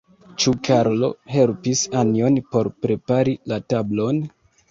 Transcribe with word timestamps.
Ĉu 0.43 0.51
Karlo 0.67 1.09
helpis 1.33 1.83
Anjon 2.01 2.41
por 2.55 2.71
prepari 2.85 3.37
la 3.53 3.63
tablon? 3.75 4.23